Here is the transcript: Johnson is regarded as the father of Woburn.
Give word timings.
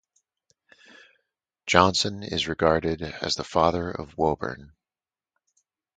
Johnson 1.67 2.23
is 2.23 2.47
regarded 2.47 3.03
as 3.03 3.35
the 3.35 3.43
father 3.43 3.91
of 3.91 4.17
Woburn. 4.17 4.71